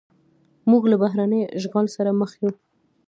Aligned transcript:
موږ 0.69 0.83
له 0.91 0.95
بهرني 1.03 1.41
اشغال 1.57 1.85
سره 1.95 2.11
مخ 2.19 2.31
یو. 2.41 2.49